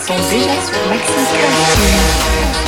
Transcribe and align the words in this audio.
sont 0.00 0.16
déjà 0.30 0.52
Mexican 0.90 2.65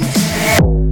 Music. 0.00 0.89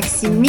Maxime 0.00 0.47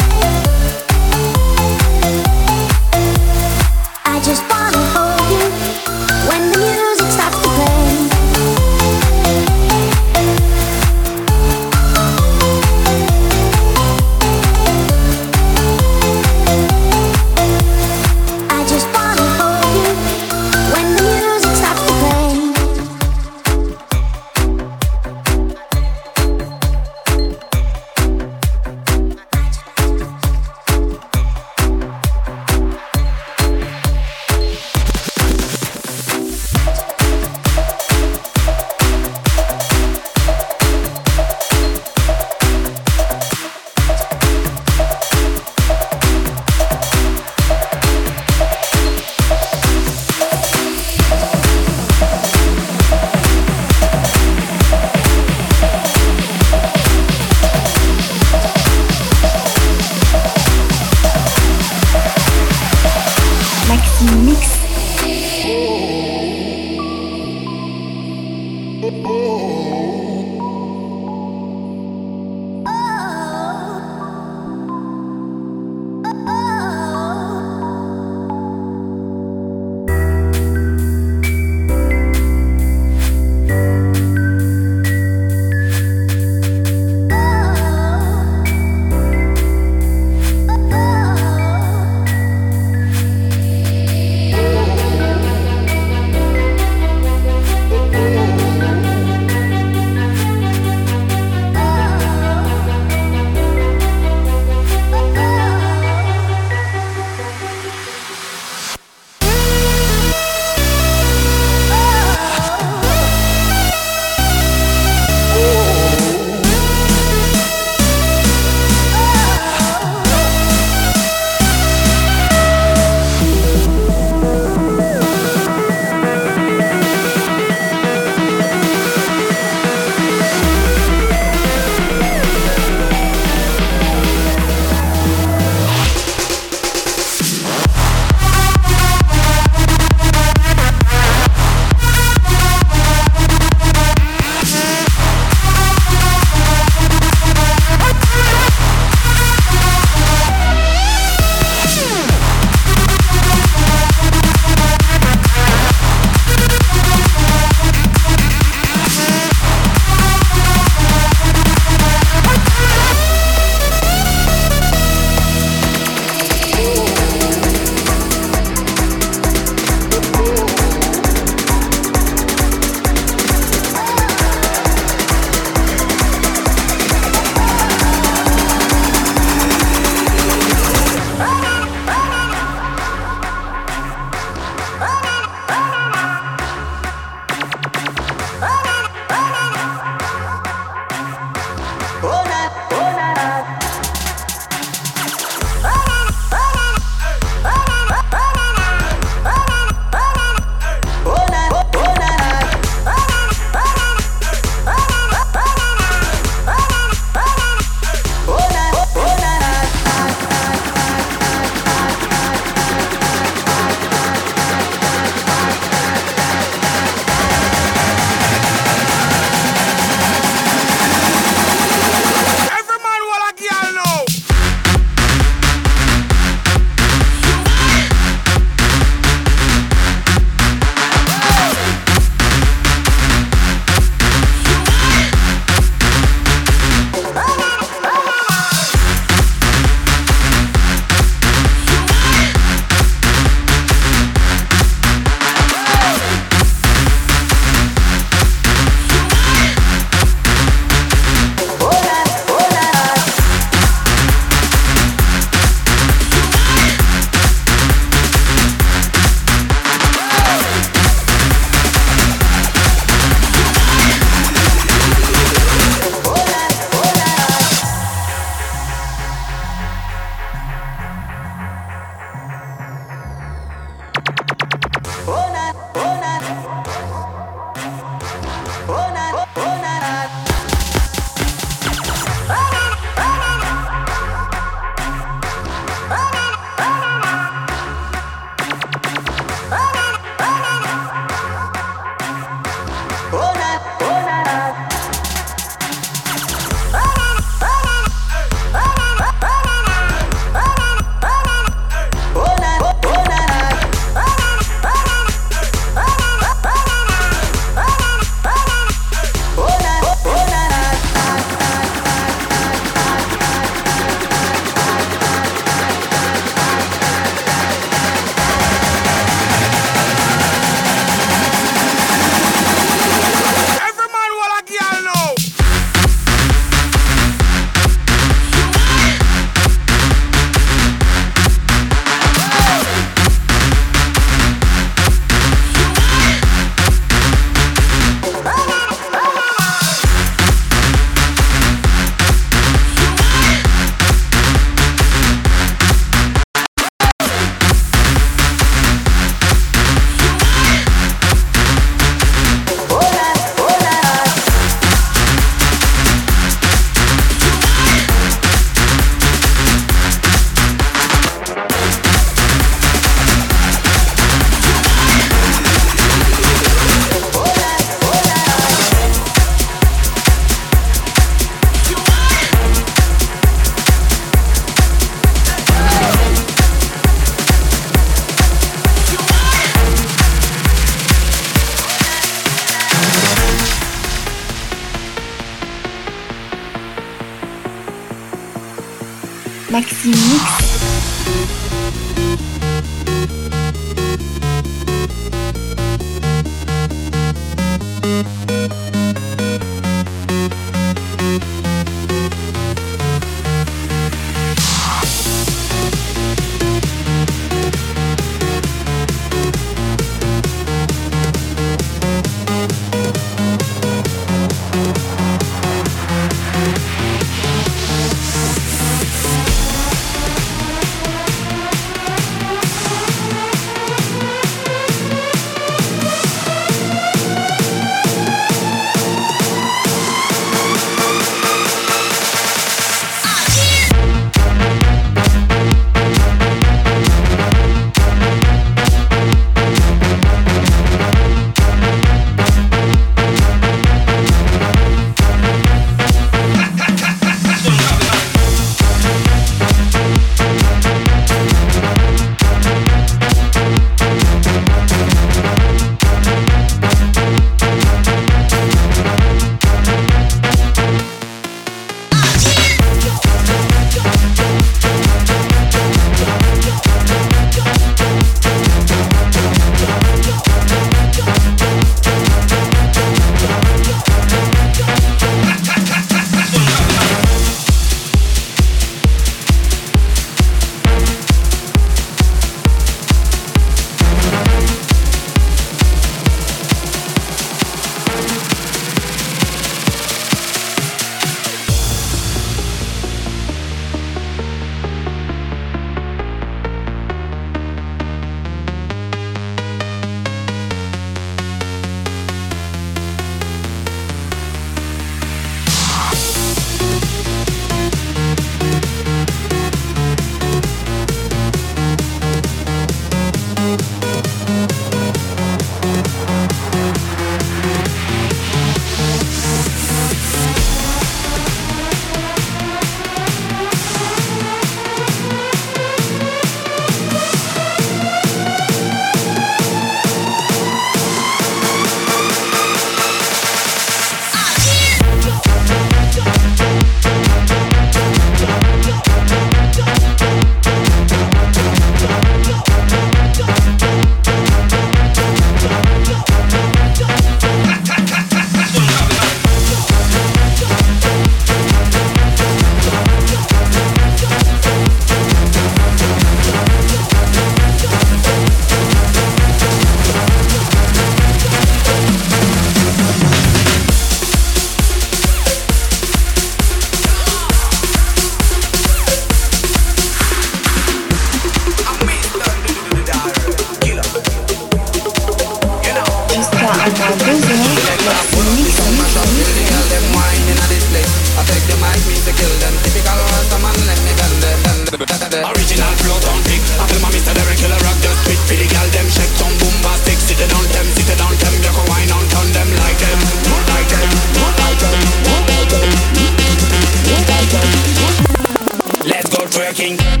king. 599.61 600.00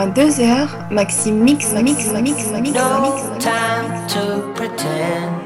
Mois 0.00 0.12
deux 0.12 0.40
heures, 0.40 0.76
Maxime 0.90 1.42
mix, 1.42 1.72
mix, 1.72 1.82
mix, 1.82 2.12
mix, 2.12 2.50
mix, 2.50 2.74
no 2.74 3.38
time 3.38 4.08
to 4.08 4.52
pretend. 4.54 5.44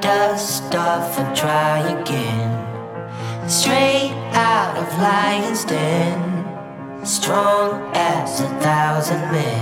Dust 0.00 0.74
off 0.74 1.18
and 1.18 1.36
try 1.36 1.78
again. 2.00 2.50
Straight 3.48 4.12
out 4.34 4.76
of 4.76 4.86
lion's 4.98 5.64
den. 5.64 6.44
Strong 7.04 7.90
as 7.94 8.40
a 8.40 8.48
thousand 8.60 9.20
men. 9.32 9.55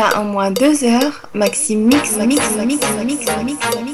Jusqu'à 0.00 0.18
un 0.18 0.24
mois 0.24 0.50
deux 0.50 0.82
heures, 0.84 1.28
mix, 1.34 1.68
mix, 1.70 2.16
mix, 2.16 2.16
mix, 2.16 2.56
mix, 2.64 2.86
mix, 3.04 3.26
mix. 3.44 3.89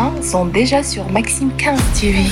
points 0.00 0.22
sont 0.22 0.46
déjà 0.46 0.82
sur 0.82 1.08
Maxime 1.10 1.50
15 1.58 1.78
TV. 1.94 2.24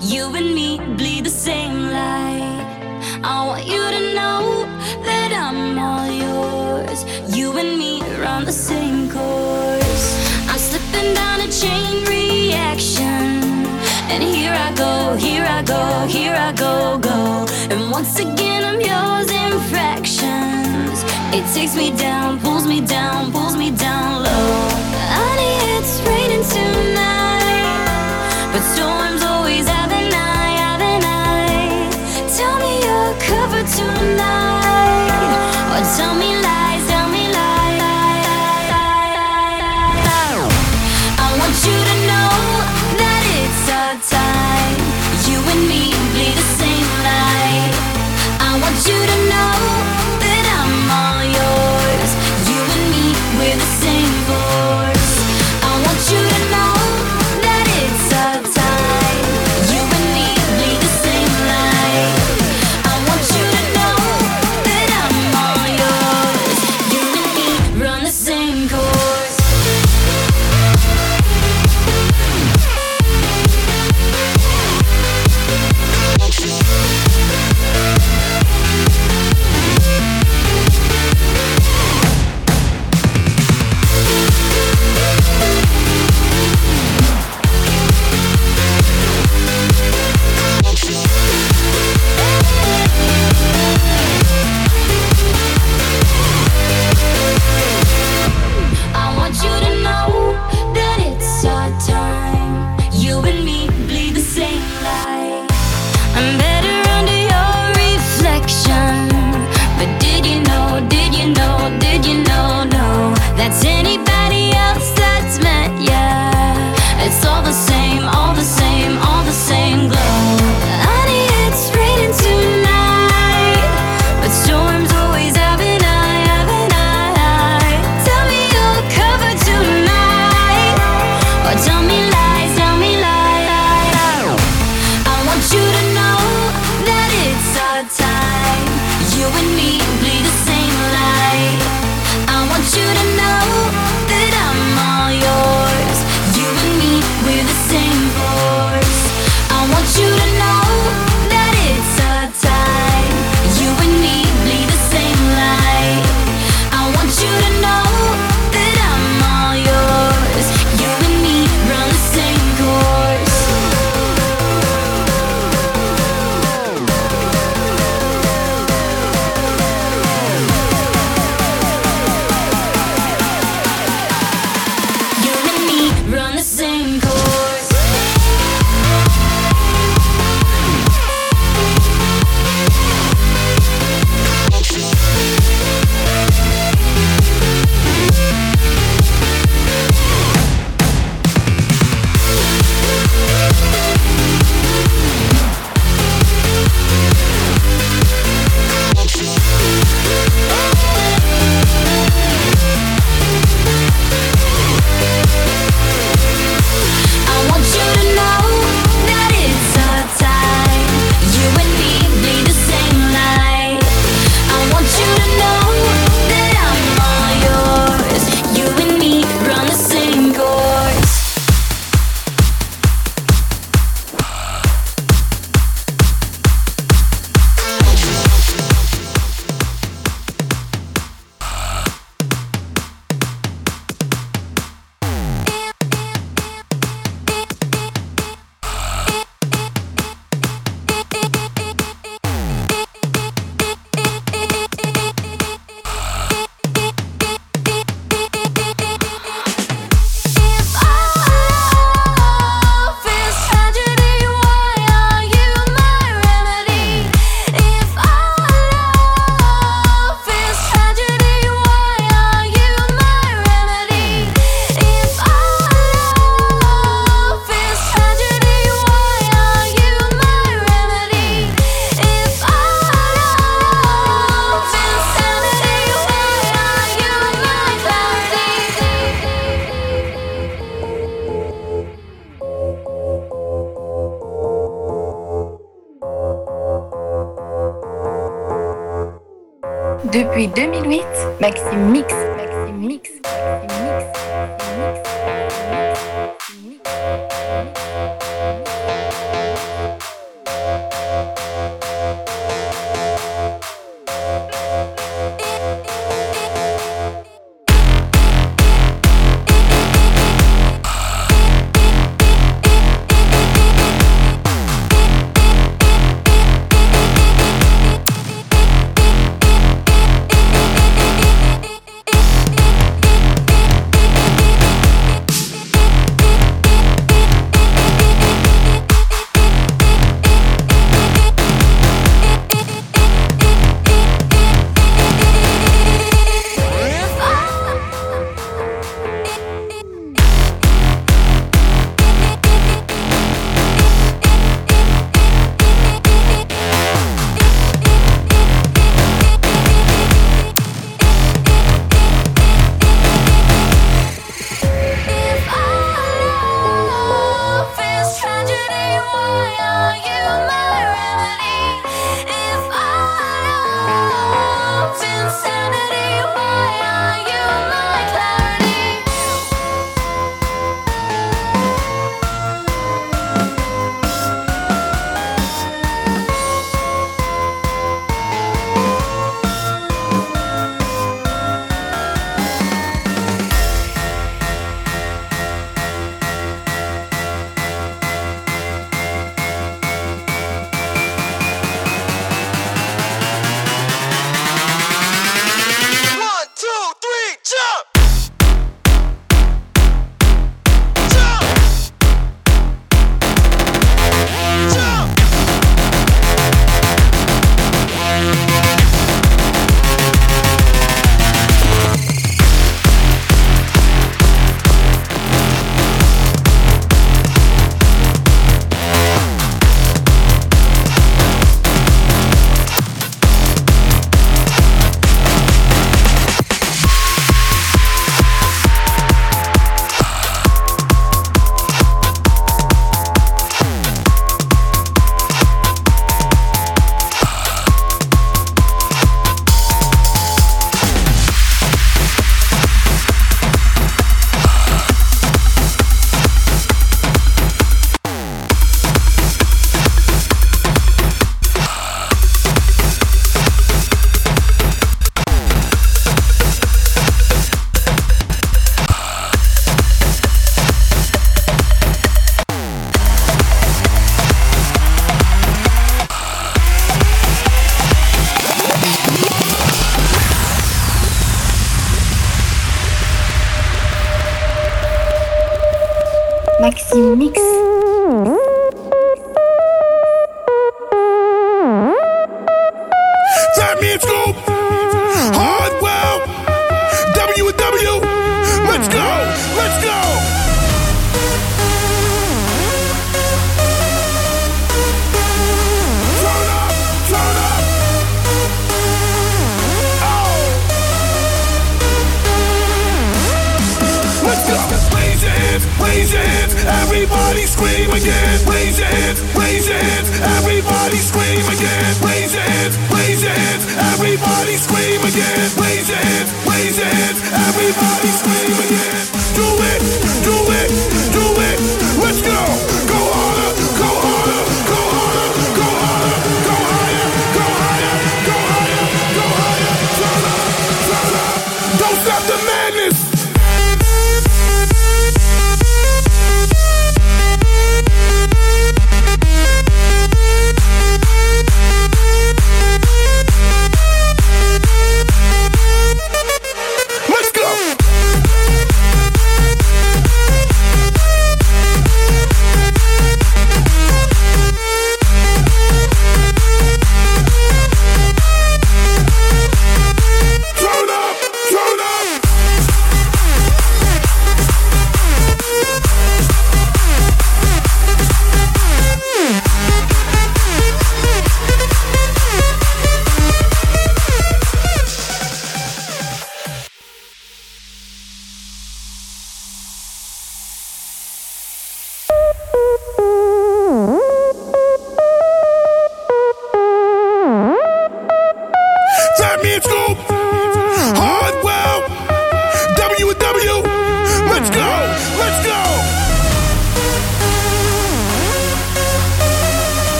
You 0.00 0.34
and 0.34 0.54
me 0.54 0.78
bleed 0.96 1.24
the 1.24 1.30
same 1.30 1.90
light. 1.90 2.64
I 3.24 3.46
want 3.46 3.66
you 3.66 3.82
to 3.90 4.14
know 4.14 4.64
that 5.04 5.32
I'm 5.32 5.76
all 5.76 6.08
yours. 6.08 7.04
You 7.36 7.52
and 7.58 7.76
me 7.76 8.00
run 8.22 8.44
the 8.44 8.52
same 8.52 9.10
course. 9.10 10.16
I'm 10.48 10.58
slipping 10.58 11.14
down 11.14 11.40
a 11.40 11.48
chain 11.50 12.04
reaction. 12.06 13.42
And 14.08 14.22
here 14.22 14.52
I 14.52 14.72
go, 14.74 15.16
here 15.16 15.44
I 15.44 15.62
go, 15.62 16.06
here 16.06 16.34
I 16.34 16.52
go, 16.52 16.98
go. 16.98 17.46
And 17.70 17.90
once 17.90 18.18
again, 18.20 18.64
I'm 18.64 18.80
yours 18.80 19.30
in 19.30 19.60
fractions. 19.68 20.67
It 21.38 21.46
takes 21.54 21.76
me 21.76 21.96
down, 21.96 22.40
pulls 22.40 22.66
me 22.66 22.80
down, 22.80 23.30
pulls 23.30 23.56
me 23.56 23.70
down 23.70 24.24
low. 24.24 24.68
Honey, 25.18 25.54
it's 25.76 26.00
raining 26.02 26.42
tonight, 26.42 27.86
but 28.52 28.60
storms 28.74 29.22
always 29.22 29.68
have 29.68 29.92
an 29.92 30.12
eye, 30.12 30.56
have 30.66 30.80
an 30.80 31.04
eye. 31.04 31.90
Tell 32.36 32.58
me 32.58 32.80
you're 32.82 33.14
covered 33.30 33.68
tonight, 33.68 35.12
or 35.74 35.82
tell 35.96 36.16
me 36.16 36.42
lies. 36.42 36.57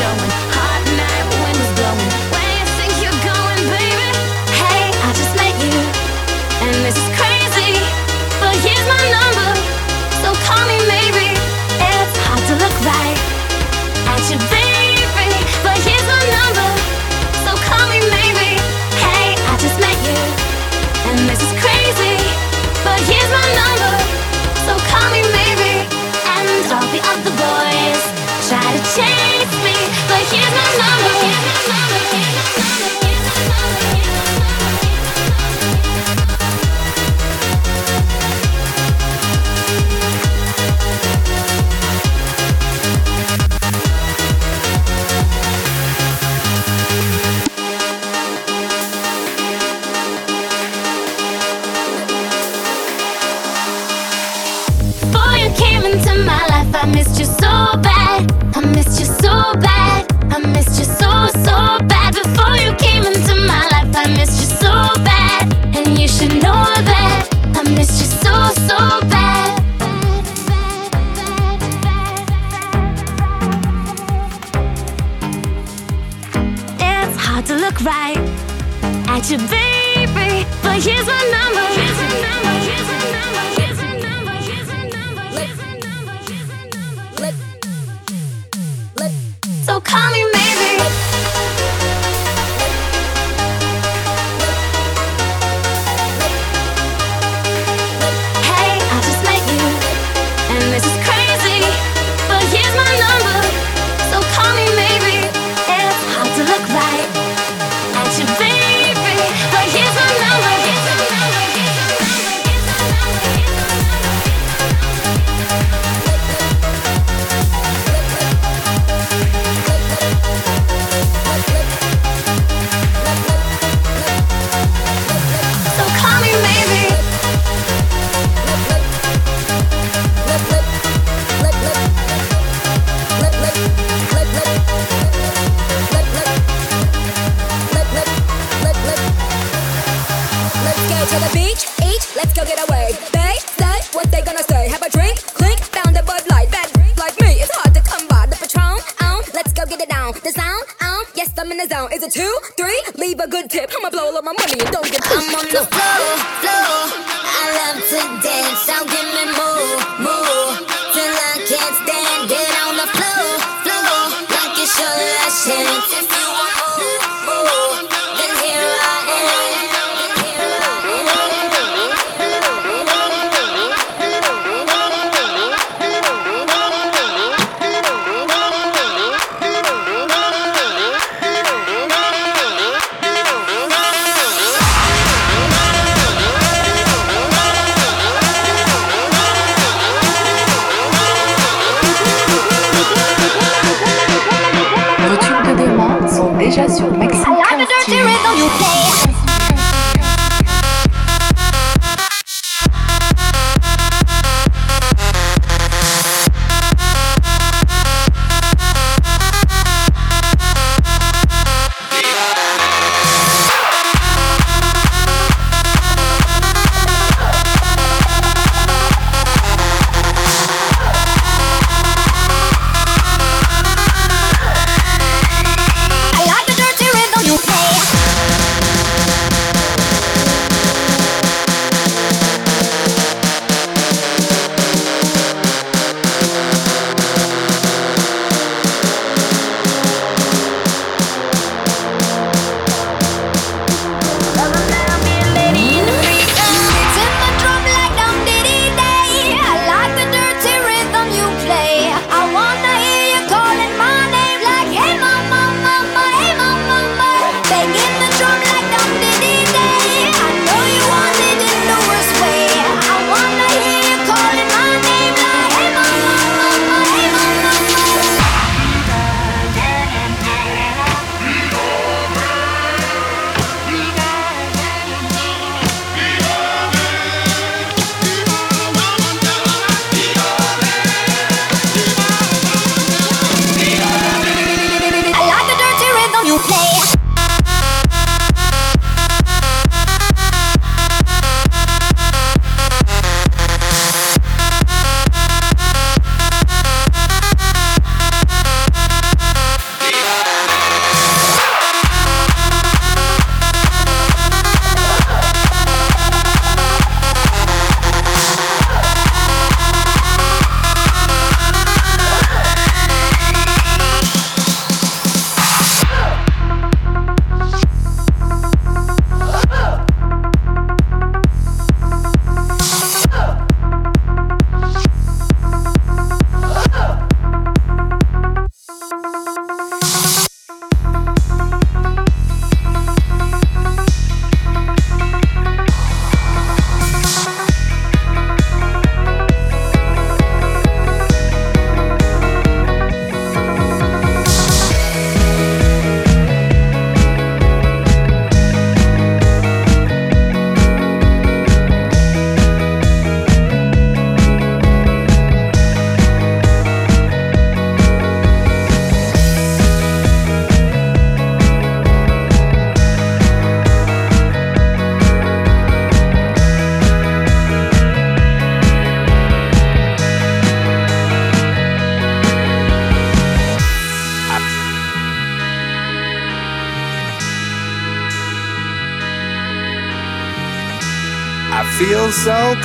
showing. 0.00 0.59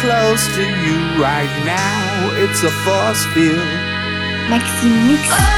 close 0.05 0.45
to 0.55 0.61
you 0.61 0.97
right 1.19 1.49
now. 1.65 2.29
It's 2.43 2.61
a 2.61 2.69
force 2.69 3.25
field. 3.33 3.57
Maxime 4.49 5.07
Mix. 5.07 5.54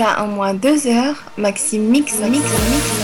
Jusqu'à 0.00 0.24
au 0.24 0.28
moins 0.28 0.54
2 0.54 0.86
heures, 0.86 1.16
Maxime 1.36 1.82
mix, 1.82 2.14
mix, 2.20 2.38
mix. 2.38 2.99